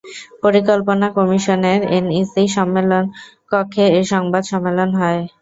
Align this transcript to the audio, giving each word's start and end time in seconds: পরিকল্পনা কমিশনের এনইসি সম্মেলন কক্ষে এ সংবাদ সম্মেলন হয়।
পরিকল্পনা 0.43 1.07
কমিশনের 1.17 1.79
এনইসি 1.97 2.43
সম্মেলন 2.55 3.03
কক্ষে 3.51 3.85
এ 3.91 4.11
সংবাদ 4.13 4.43
সম্মেলন 4.51 4.89
হয়। 4.99 5.21